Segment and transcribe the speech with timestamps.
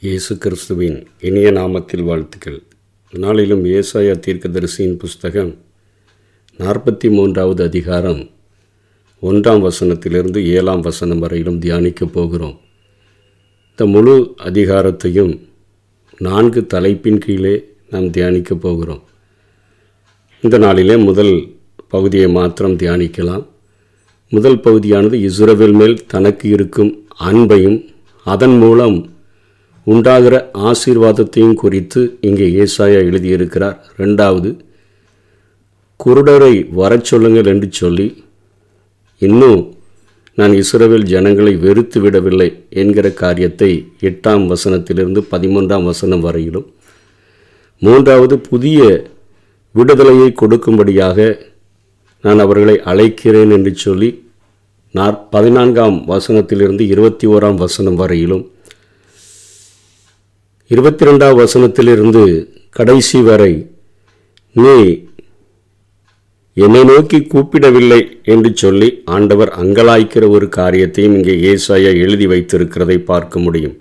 [0.00, 2.62] இயேசு கிறிஸ்துவின் இனிய நாமத்தில் வாழ்த்துக்கள்.
[3.12, 5.54] நாளிலும் ஏசாயா தீர்க்கதரிசியின் புஸ்தகம்
[6.58, 8.30] நாற்பத்தி மூன்றாவது அதிகாரம்
[9.22, 12.60] ஒன்றாம் வசனத்திலிருந்து ஏழாம் வசனம் வரையிலும் தியானிக்கப் போகிறோம்.
[13.70, 15.40] இந்த முழு அதிகாரத்தையும்
[16.18, 19.02] நான்கு தலைப்பின் கீழே நாம் தியானிக்கப் போகிறோம்.
[20.40, 21.56] இந்த நாளிலே முதல்
[21.88, 23.46] பகுதியை மாத்திரம் தியானிக்கலாம்.
[24.28, 27.88] முதல் பகுதியானது இஸ்ரவேல் மேல் தனக்கு இருக்கும் அன்பையும்
[28.24, 29.16] அதன் மூலம்
[29.88, 30.34] உண்டாகிற
[30.70, 33.76] ஆசீர்வாதத்தையும் குறித்து இங்கே ஏசாயா எழுதியிருக்கிறார்.
[33.98, 34.50] ரெண்டாவது
[36.00, 38.06] குருடரை வரச் சொல்லுங்கள் என்று சொல்லி
[39.22, 39.62] இன்னும்
[40.38, 46.66] நான் இஸ்ரவேல் ஜனங்களை வெறுத்து விடவில்லை என்கிற காரியத்தை எட்டாம் வசனத்திலிருந்து பதிமூன்றாம் வசனம் வரையிலும்
[47.82, 48.78] மூன்றாவது புதிய
[49.74, 51.18] விடுதலையை கொடுக்கும்படியாக
[52.24, 54.10] நான் அவர்களை அழைக்கிறேன் என்று சொல்லி
[54.94, 58.44] நாற் பதினான்காம் வசனத்திலிருந்து இருபத்தி ஓராம் வசனம் வரையிலும்
[60.70, 63.66] இருபத்தி ரெண்டாம் வசனத்திலிருந்து கடைசி வரை
[64.52, 65.02] நீ
[66.52, 73.80] என்னை நோக்கி கூப்பிடவில்லை என்று சொல்லி ஆண்டவர் அங்கலாய்க்கிற ஒரு காரியத்தையும் இங்கே ஏசாயா எழுதி வைத்திருக்கிறதை பார்க்க முடியும்.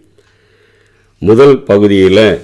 [1.20, 2.40] முதல் பகுதியில்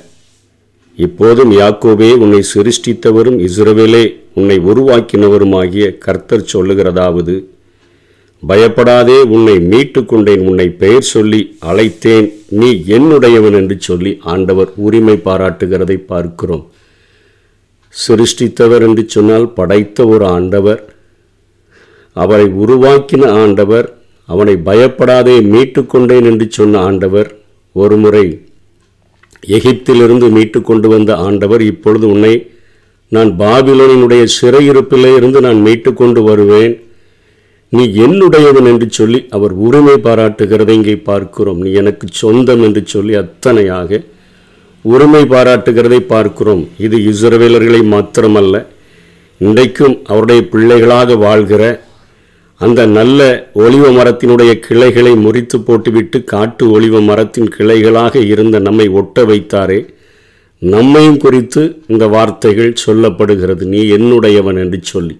[0.96, 7.53] இப்போதும் யாக்கோபே உன்னை சிருஷ்டித்தவரும் இஸ்ரவேலே உன்னை உருவாக்கினவருமாகிய கர்த்தர் சொல்லுகிறதாவது
[8.46, 12.28] பயப்படாதே உன்னை மீட்டு கொண்டேன் உன்னை பெயர் சொல்லி அழைத்தேன்.
[12.60, 16.66] நீ என்னுடையவன் என்று சொல்லி ஆண்டவர் உரிமை பாராட்டுகிறதை பார்க்கிறோம்.
[18.08, 20.82] சிருஷ்டித்தவர் என்று சொன்னால் படைத்த ஒரு ஆண்டவர்.
[22.14, 23.88] அவரை உருவாக்கின ஆண்டவர்.
[24.26, 27.30] அவனை பயப்படாதே மீட்டு கொண்டேன் என்று சொன்ன ஆண்டவர்.
[27.76, 28.26] ஒருமுறை
[29.48, 32.34] எகிப்திலிருந்து மீட்டு கொண்டு வந்த ஆண்டவர் இப்பொழுது உன்னை
[33.12, 36.74] நான் பாபிலோனினுடைய சிறையிருப்பிலே இருந்து நான் மீட்டு கொண்டு வருவேன்.
[37.76, 41.62] நீ என்னுடையவன் என்று சொல்லி அவர் உரிமை பாராட்டுகிறதை இங்கே பார்க்கிறோம்.
[41.66, 44.02] நீ எனக்கு சொந்தம் என்று சொல்லி அத்தனையாக
[44.86, 46.64] உரிமை பாராட்டுகிறதை பார்க்கிறோம்.
[46.86, 48.62] இது இஸ்ரவேலர்களை மாத்திரமல்ல
[49.42, 51.64] இன்றைக்கும் அவருடைய பிள்ளைகளாக வாழ்கிற
[52.62, 53.20] அந்த நல்ல
[53.64, 59.80] ஒளிவ மரத்தினுடைய கிளைகளை முறித்து போட்டுவிட்டு காட்டு ஒளிவ மரத்தின் கிளைகளாக இருந்த நம்மை ஒட்ட வைத்தாரே
[60.62, 63.64] நம்மையும் குறித்து இந்த வார்த்தைகள் சொல்லப்படுகிறது.
[63.74, 65.16] நீ என்னுடையவன் என்று சொல்லி.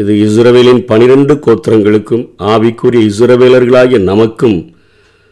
[0.00, 4.56] இது இஸ்ரவேலின் பனிரெண்டு கோத்திரங்களுக்கும் ஆவிக்குரிய இஸ்ரவேலர்களாகிய நமக்கும்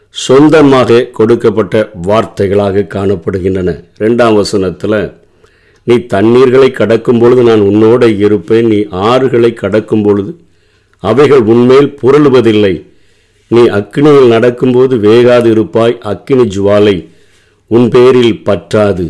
[0.09, 3.69] சொந்தமாக கொடுக்கப்பட்ட வார்த்தைகளாக காணப்படுகின்றன.
[4.03, 4.97] ரெண்டாம் வசனத்தில்
[5.83, 8.67] நீ தண்ணீர்களை கடக்கும் பொழுது நான் உன்னோட இருப்பேன்.
[8.67, 10.31] நீ ஆறுகளை கடக்கும் பொழுது
[10.99, 12.73] அவைகள் உன்மேல் புரளுவதில்லை.
[13.47, 16.95] நீ அக்கினியில் நடக்கும்போது வேகாது இருப்பாய் அக்கினி ஜுவாலை
[17.71, 19.05] உன் பேரில் பற்றாது.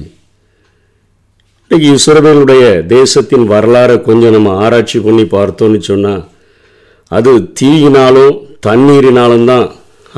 [1.75, 6.21] இன்றைக்கி இஸ்ரவேலுடைய தேசத்தின் வரலாறை கொஞ்சம் நம்ம ஆராய்ச்சி பண்ணி பார்த்தோன்னு சொன்னால்
[7.11, 8.35] அது தீயினாலும்
[8.67, 9.65] தண்ணீரினாலும் தான்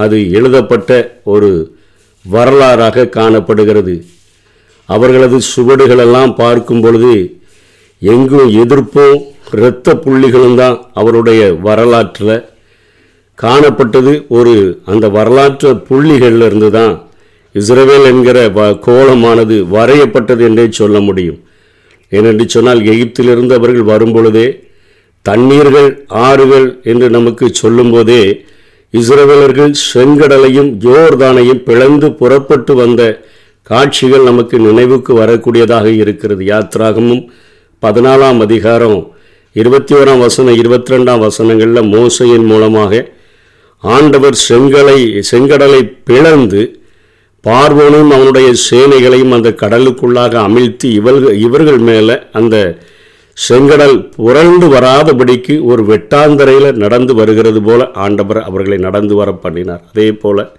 [0.03, 0.90] அது எழுதப்பட்ட
[1.34, 1.50] ஒரு
[2.25, 3.96] வரலாறாக காணப்படுகிறது.
[4.90, 7.16] அவர்களது சுவடுகளெல்லாம் பார்க்கும் பொழுது
[8.01, 9.17] எங்கும் எதிர்ப்பும்
[9.62, 12.35] இரத்த புள்ளிகளும் தான் அவருடைய வரலாற்றில்
[13.40, 14.16] காணப்பட்டது.
[14.40, 14.56] ஒரு
[14.94, 16.96] அந்த வரலாற்று புள்ளிகளிலிருந்து தான்
[17.56, 21.41] இஸ்ரவேல் என்கிற வ கோலமானது வரையப்பட்டது என்றே சொல்ல முடியும்.
[22.12, 24.47] ஏனென்று சொன்னால் எகிப்திலிருந்து அவர்கள் வரும்பொழுதே
[25.25, 28.45] தண்ணீர்கள் ஆறுகள் என்று நமக்கு சொல்லும்போதே
[28.94, 33.22] இஸ்ரவேலர்கள் செங்கடலையும் ஜோர்தானையும் பிளந்து புறப்பட்டு வந்த
[33.63, 36.44] காட்சிகள் நமக்கு நினைவுக்கு வரக்கூடியதாக இருக்கிறது.
[36.46, 37.23] யாத்ராகமும்
[37.84, 39.00] பதினாலாம் அதிகாரம்
[39.56, 43.12] இருபத்தி ஓராம் வசனம் இருபத்தி ரெண்டாம் வசனங்களில் மோசையின் மூலமாக
[43.84, 46.62] ஆண்டவர் செங்கலை செங்கடலை பிளந்து
[47.45, 52.55] பார்வோனும் அவனுடைய சேனைகளையும் அந்த கடலுக்குள்ளாக அமிழ்த்தி இவர்கள் இவர்கள் மேலே அந்த
[53.37, 59.83] செங்கடல் புரண்டு வராதபடிக்கு ஒரு வெட்டாந்தரையில் நடந்து வருகிறது போல ஆண்டவர் அவர்களை நடந்து வர பண்ணினார்.
[59.89, 60.51] அதே போல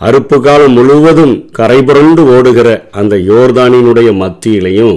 [0.00, 4.96] அறுப்பு காலம் முழுவதும் கரைபுரண்டு ஓடுகிற அந்த யோர்தானினுடைய மத்தியிலையும்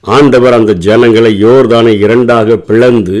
[0.00, 3.16] ஆண்டவர் அந்த ஜனங்களை யோர்தானை இரண்டாக பிளந்து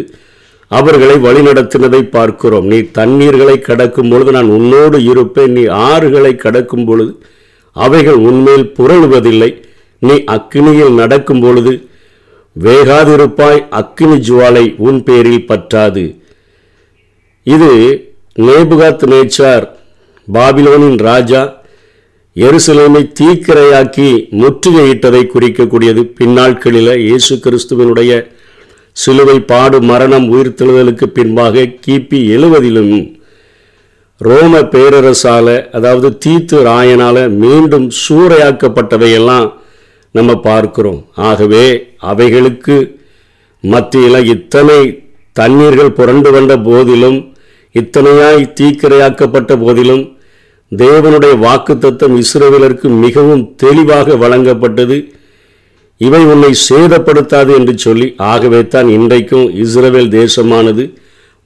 [0.68, 2.66] அவர்களை வழிநடத்தினதை பார்க்கிறோம்.
[2.66, 5.52] நீ தண்ணீர்களை கடக்கும் பொழுது நான் உன்னோடு இருப்பேன்.
[5.52, 7.22] நீ ஆறுகளை கடக்கும் பொழுது
[7.72, 9.62] அவைகள் உன்மேல் புரளுவதில்லை.
[9.98, 11.88] நீ அக்கினியில் நடக்கும் பொழுது
[12.62, 13.68] வேகாதிருப்பாய்.
[13.70, 16.16] அக்கினி ஜுவாலை உன் பேரில் பற்றாது.
[17.42, 17.70] இது
[18.36, 19.68] நேபுகாத் நேச்சார்
[20.32, 21.42] பாபிலோனின் ராஜா
[22.36, 24.08] எருசலேமை தீக்கிரையாக்கி
[24.42, 26.04] முற்றுகையிட்டதை குறிக்கக்கூடியது.
[26.06, 28.12] பின்னாட்களில் இயேசு கிறிஸ்துவனுடைய
[29.02, 32.96] சிலுவை பாடு மரணம் உயிர்த்தெழுதலுக்கு பின்பாக கிபி எழுவதிலும்
[34.20, 39.48] ரோம பேரரசால அதாவது தீத்து ராயனால மீண்டும் சூறையாக்கப்பட்டவையெல்லாம்
[40.14, 41.00] நம்ம பார்க்கிறோம்.
[41.28, 41.64] ஆகவே
[42.10, 42.76] அவைகளுக்கு
[43.64, 44.78] மத்தியில் இத்தனை
[45.40, 47.18] தண்ணீர்கள் புரண்டு வந்த போதிலும்
[47.74, 50.04] இத்தனையாய் தீக்கிரையாக்கப்பட்ட போதிலும்
[50.72, 54.96] தேவனுடைய வாக்குத்தத்தம் இஸ்ரவேலருக்கு மிகவும் தெளிவாக வழங்கப்பட்டது.
[55.98, 60.94] இவை உன்னை சேதப்படுத்தாது என்று சொல்லி ஆகவே தான் இன்றைக்கும் இஸ்ரவேல் தேசமானது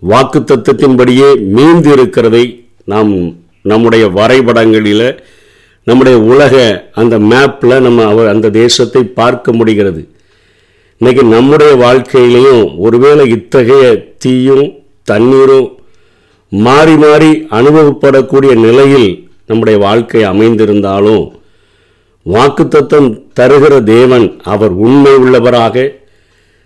[0.09, 5.25] வாக்குத்தத்தத்தின்படியே மீந்து இருக்கிறதை நாம் நம்முடைய வரைபடங்களில்
[5.85, 10.09] நம்முடைய உலக அந்த மேப்பில் நம்ம அவர் அந்த தேசத்தை பார்க்க முடிகிறது.
[11.01, 14.73] இன்றைக்கி நம்முடைய வாழ்க்கையிலையும் ஒருவேளை இத்தகைய தீயும்
[15.03, 15.79] தண்ணீரும்
[16.49, 21.33] மாறி மாறி அனுபவப்படக்கூடிய நிலையில் நம்முடைய வாழ்க்கை அமைந்திருந்தாலும்
[22.27, 25.95] வாக்குத்தத்தம் தருகிற தேவன் அவர் உண்மை உள்ளவராக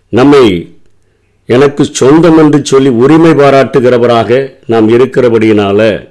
[0.08, 0.74] நம்மை
[1.46, 6.08] எனக்கு சொந்தம் என்று சொல்லி உரிமை பாராட்டுகிறவராக நாம் இருக்கிறபடியினால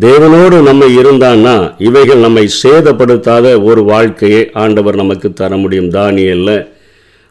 [0.00, 5.90] தேவனோடு நம்ம இருந்தான்னா இவைகள் நம்மை சேதப்படுத்தாத ஒரு வாழ்க்கையை ஆண்டவர் நமக்கு தர முடியும்.
[5.90, 6.68] தானியல்ல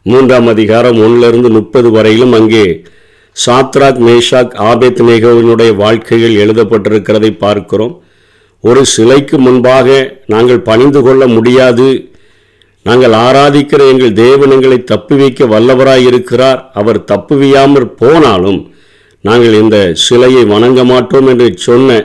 [0.03, 2.83] மூன்றாம் அதிகாரம் ஒன்றிலிருந்து முப்பது வரையிலும் அங்கே
[3.45, 8.02] சாத்ராக் மேஷாக் ஆபேத் மேகவினுடைய வாழ்க்கைகள் எழுதப்பட்டிருக்கிறதை பார்க்கிறோம்.
[8.63, 9.87] ஒரு சிலைக்கு முன்பாக
[10.33, 11.87] நாங்கள் பணிந்து கொள்ள முடியாது.
[12.85, 16.61] நாங்கள் ஆராதிக்கிற எங்கள் தேவன் எங்களை தப்பி வைக்க வல்லவராய் இருக்கிறார்.
[16.73, 18.61] அவர் தப்புவியாமற் போனாலும்
[19.23, 21.97] நாங்கள் இந்த சிலையை வணங்க மாட்டோம் என்று சொன்ன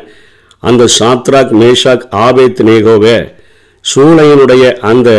[0.63, 3.17] அந்த சாத்ராக் மேஷாக் ஆபேத் நேகோவை
[3.85, 5.11] சூளையினுடைய அந்த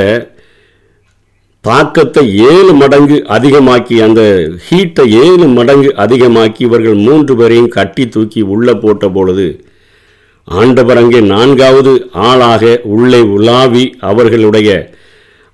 [1.66, 4.22] தாக்கத்தை ஏழு மடங்கு அதிகமாக்கி அந்த
[4.68, 9.48] ஹீட்டை ஏழு மடங்கு அதிகமாக்கி இவர்கள் மூன்று பேரையும் கட்டி தூக்கி உள்ளே போட்ட பொழுது
[10.50, 14.94] ஆண்டவர் அங்கே நான்காவது ஆளாக உள்ளே உலாவி அவர்களுடைய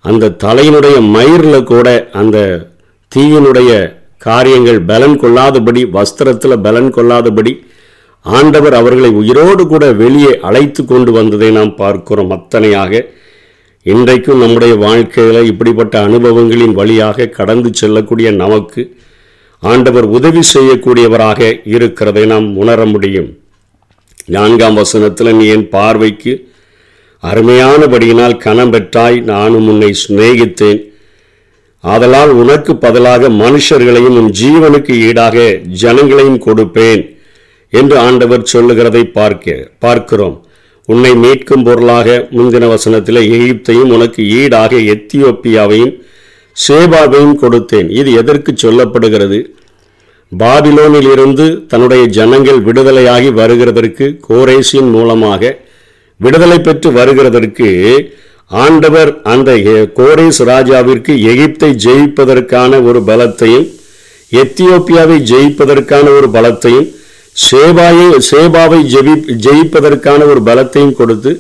[0.02, 2.68] அந்த தலையினுடைய மயிரில் கூட அந்த
[3.12, 7.64] தீயினுடைய காரியங்கள் பலன் கொள்ளாதபடி வஸ்திரத்தில் பலன் கொள்ளாதபடி
[8.22, 13.02] ஆண்டவர் அவர்களை உயிரோடு கூட வெளியே அழைத்து கொண்டு வந்ததை நாம் பார்க்கிறோம் அத்தனையாக.
[13.84, 18.96] இன்றைக்கும் நம்முடைய வாழ்க்கையில் இப்படிப்பட்ட அனுபவங்களின் வழியாக கடந்து செல்லக்கூடிய நமக்கு
[19.60, 23.38] ஆண்டவர் உதவி செய்யக்கூடியவராக இருக்கிறதை நாம் உணர முடியும்.
[24.28, 26.34] நான்காம் வசனத்தில் நீ என் பார்வைக்கு
[27.24, 30.82] அருமையானபடியினால் கணம் பெற்றாய் நானும் உன்னை சிநேகித்தேன்.
[31.84, 35.38] ஆதலால் உனக்கு பதிலாக மனுஷர்களையும் உன் ஜீவனுக்கு ஈடாக
[35.82, 37.04] ஜனங்களையும் கொடுப்பேன்
[37.74, 40.38] என்று ஆண்டவர் சொல்லுகிறதை பார்க்க பார்க்கிறோம்.
[40.86, 45.94] உன்னை மீட்கும் பொருளாக முந்தின வசனத்தில் எகிப்தையும் உனக்கு ஈடாக எத்தியோப்பியாவையும்
[46.58, 47.88] சேபாவையும் கொடுத்தேன்.
[48.00, 49.40] இது எதற்கு சொல்லப்படுகிறது?
[50.36, 55.52] பாபிலோனில் இருந்து தன்னுடைய ஜனங்கள் விடுதலையாகி வருகிறதற்கு கோரேசின் மூலமாக
[56.20, 57.70] விடுதலை பெற்று வருகிறதற்கு
[58.52, 59.52] ஆண்டவர் அந்த
[59.98, 63.68] கோரேஸ் ராஜாவிற்கு எகிப்தை ஜெயிப்பதற்கான ஒரு பலத்தையும்
[64.32, 66.88] எத்தியோப்பியாவை ஜெயிப்பதற்கான ஒரு பலத்தையும்
[67.36, 69.14] சேபாயை சேபாவை ஜெபி
[69.46, 71.32] ஜெயிப்பதற்கான ஒரு பலத்தையும் கொடுத்து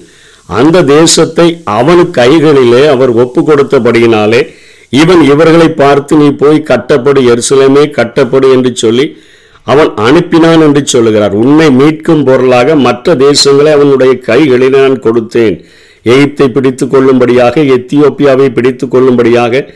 [0.50, 4.42] அந்த தேசத்தை அவன் கைகளிலே அவர் ஒப்பு கொடுத்தபடியினாலே
[4.90, 9.18] இவன் இவர்களை பார்த்து நீ போய் கட்டப்படு எருசலேமே கட்டப்படு என்று சொல்லி
[9.64, 11.34] அவன் அனுப்பினான் என்று சொல்லுகிறார்.
[11.34, 15.64] உன்னை மீட்கும் பொருளாக மற்ற தேசங்களை அவனுடைய கைகளில் நான் கொடுத்தேன்.
[16.04, 19.74] எகிப்தை பிடித்து கொள்ளும்படியாக எத்தியோப்பியாவை பிடித்து கொள்ளும்படியாக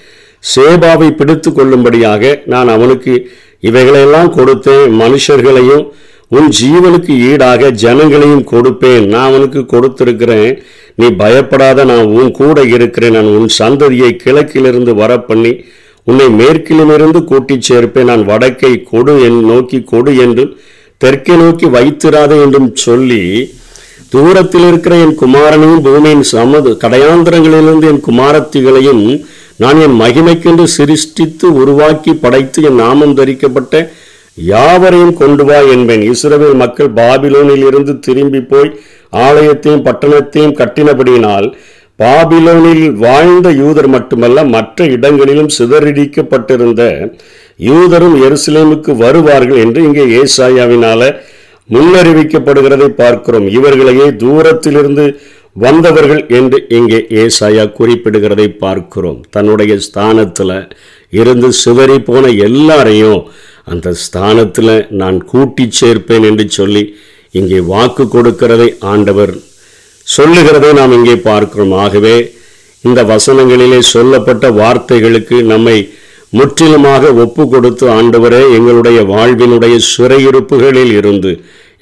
[0.56, 4.92] சேபாவை பிடித்து கொள்ளும்படியாக நான் அவனுக்கு இவைகளையெல்லாம் கொடுத்தேன்.
[5.02, 5.92] மனுஷர்களையும்
[6.32, 9.06] உன் ஜீவனுக்கு ஈடாக ஜனங்களையும் கொடுப்பேன்.
[9.06, 10.52] நான் உனக்கு கொடுத்திருக்கிறேன்.
[10.96, 13.12] நீ பயப்படாத நான் உன் கூட இருக்கிறேன்.
[13.12, 15.54] நான் உன் சந்ததியை கிழக்கிலிருந்து வர பண்ணி
[16.04, 18.10] உன்னை மேற்கிலிருந்து கூட்டிச் சேர்ப்பேன்.
[18.12, 20.54] நான் வடக்கை கொடு என் நோக்கி கொடு என்றும்
[20.98, 23.24] தெற்கை நோக்கி வைத்திராத என்றும் சொல்லி
[24.10, 29.04] தூரத்தில் இருக்கிற என் குமாரனையும் பூமியின் சமது கடையாந்திரங்களிலிருந்து என் குமாரத்திகளையும்
[29.58, 33.92] நான் என் மகிமைக்கென்று சிருஷ்டித்து உருவாக்கி படைத்து என் நாமம் தரிக்கப்பட்ட
[34.52, 36.04] யாவரையும் கொண்டு வா என்பேன்.
[36.12, 38.70] இஸ்ரவேல் மக்கள் பாபிலோனில் இருந்து திரும்பி போய்
[39.26, 41.48] ஆலயத்தையும் பட்டணத்தையும் கட்டினபடியினால்
[42.00, 46.84] பாபிலோனில் வாழ்ந்த யூதர் மட்டுமல்ல மற்ற இடங்களிலும் சிதறடிக்கப்பட்டிருந்த
[47.70, 51.02] யூதரும் எருசலேமுக்கு வருவார்கள் என்று இங்கே ஏசாயாவினால
[51.70, 53.48] முன்னறிவிக்கப்படுகிறதை பார்க்கிறோம்.
[53.48, 55.06] இவர்களையே தூரத்திலிருந்து
[55.54, 59.20] வந்தவர்கள் என்று இங்கே ஏசாயா குறிப்பிடுகிறதை பார்க்கிறோம்.
[59.30, 60.58] தன்னுடைய ஸ்தானத்தில்
[61.10, 63.22] இருந்து சிதறி போன எல்லாரையும்
[63.74, 66.84] அந்த ஸ்தானத்தில் நான் கூட்டி சேர்ப்பேன் என்று சொல்லி
[67.40, 69.34] இங்கே வாக்கு கொடுக்கிறதை ஆண்டவர்
[70.08, 71.74] சொல்லுகிறதை நாம் இங்கே பார்க்கிறோம்.
[71.84, 72.14] ஆகவே
[72.84, 75.78] இந்த வசனங்களிலே சொல்லப்பட்ட வார்த்தைகளுக்கு நம்மை
[76.38, 81.32] முற்றிலுமாக ஒப்பு கொடுத்து ஆண்டவரே எங்களுடைய வாழ்வினுடைய சிறையிருப்புகளில் இருந்து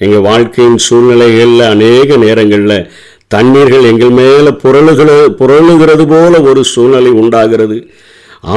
[0.04, 2.86] எங்கள் வாழ்க்கையின் சூழ்நிலைகளில் அநேக நேரங்களில்
[3.34, 7.78] தண்ணீர்கள் எங்கள் மேலே புரளுகிற புரளுகிறது போல ஒரு சூழ்நிலை உண்டாகிறது.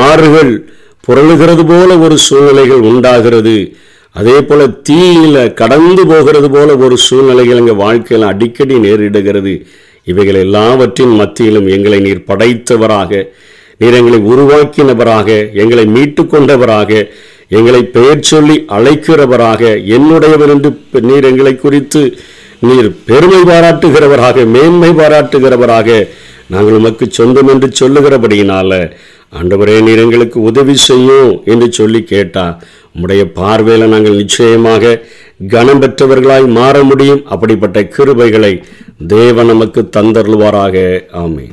[0.06, 0.54] ஆறுகள்
[1.08, 3.55] புரளுகிறது போல ஒரு சூழ்நிலைகள் உண்டாகிறது.
[4.15, 9.53] அதே போல தீயில கடந்து போகிறது போல ஒரு சூழ்நிலைகள் எங்கள் வாழ்க்கையில் அடிக்கடி நேரிடுகிறது.
[10.12, 13.12] இவைகள் எல்லாவற்றின் மத்தியிலும் எங்களை நீர் படைத்தவராக
[13.77, 16.91] நீர் எங்களை உருவாக்கினவராக எங்களை மீட்டு கொண்டவராக
[17.60, 19.62] எங்களை பெயர் சொல்லி அழைக்கிறவராக
[19.96, 20.72] என்னுடையவர் என்று
[21.10, 22.01] நீர் எங்களை குறித்து
[22.62, 25.89] நீர் பெருமை பாராட்டுகிறவராக மேன்மை பாராட்டுகிறவராக
[26.50, 28.72] நாங்கள் உமக்கு சொந்தம் என்று சொல்லுகிறபடியினால
[29.39, 32.46] ஆண்டவரே நீர் எங்களுக்கு உதவி செய்யும் என்று சொல்லி கேட்டா
[32.94, 34.94] உம்முடைய பார்வையில் நாங்கள் நிச்சயமாக
[35.53, 37.22] கனம் பெற்றவர்களாய் மாற முடியும்.
[37.25, 38.51] அப்படிப்பட்ட கிருபைகளை
[39.08, 40.75] தேவன் நமக்கு தந்தருள்வாராக.
[41.12, 41.46] ஆமை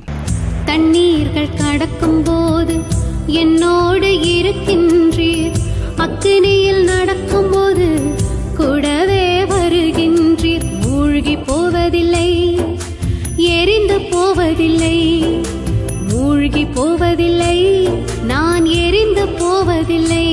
[0.67, 2.75] தண்ணீர்கள் கடக்கும் போது
[3.43, 5.57] என்னோடு இருக்கின்றீர்.
[6.05, 7.89] அக்கினியில் நடக்கும் போது
[8.57, 8.98] கூட
[11.89, 12.31] போவதில்லை
[13.37, 14.97] எரிந்து போவதில்லை
[16.09, 17.57] மூழ்கி போவதில்லை
[18.31, 20.27] நான் எரிந்து போவதில்லை.